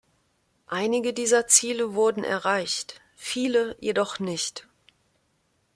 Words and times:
Einige 0.65 1.13
dieser 1.13 1.45
Ziele 1.45 1.93
wurden 1.93 2.23
erreicht, 2.23 2.99
viele 3.15 3.77
jedoch 3.81 4.17
nicht. 4.17 4.67